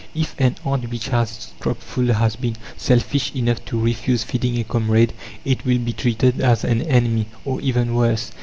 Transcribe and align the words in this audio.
If 0.15 0.33
an 0.39 0.55
ant 0.65 0.89
which 0.89 1.09
has 1.09 1.29
its 1.37 1.53
crop 1.59 1.77
full 1.77 2.11
has 2.11 2.35
been 2.35 2.55
selfish 2.75 3.35
enough 3.35 3.63
to 3.65 3.79
refuse 3.79 4.23
feeding 4.23 4.57
a 4.57 4.63
comrade, 4.63 5.13
it 5.45 5.63
will 5.63 5.77
be 5.77 5.93
treated 5.93 6.39
as 6.41 6.63
an 6.63 6.81
enemy, 6.81 7.27
or 7.45 7.61
even 7.61 7.93
worse. 7.93 8.31